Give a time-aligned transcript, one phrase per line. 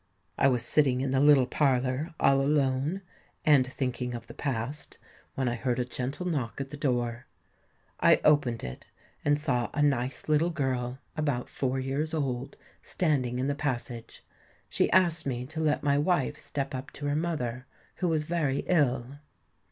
[0.35, 3.03] I was sitting in the little parlour all alone,
[3.45, 4.97] and thinking of the past,
[5.35, 7.27] when I heard a gentle knock at the door.
[7.99, 8.87] I opened it,
[9.23, 14.23] and saw a nice little girl, about four years old, standing in the passage.
[14.69, 18.61] She asked me to let my wife step up to her mother, who was very
[18.65, 19.19] ill.